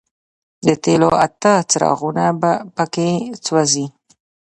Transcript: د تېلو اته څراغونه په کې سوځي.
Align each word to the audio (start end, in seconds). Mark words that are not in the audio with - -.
د 0.67 0.69
تېلو 0.83 1.09
اته 1.25 1.53
څراغونه 1.69 2.25
په 2.75 2.83
کې 2.93 3.09
سوځي. 3.45 3.85